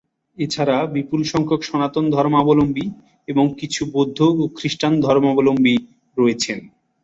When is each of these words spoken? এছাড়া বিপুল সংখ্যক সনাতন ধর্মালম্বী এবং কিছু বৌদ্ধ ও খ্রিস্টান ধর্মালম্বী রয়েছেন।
এছাড়া 0.37 0.77
বিপুল 0.93 1.21
সংখ্যক 1.23 1.61
সনাতন 1.63 2.05
ধর্মালম্বী 2.11 2.85
এবং 3.27 3.45
কিছু 3.59 3.81
বৌদ্ধ 3.93 4.19
ও 4.33 4.43
খ্রিস্টান 4.57 4.93
ধর্মালম্বী 5.01 5.75
রয়েছেন। 6.17 6.59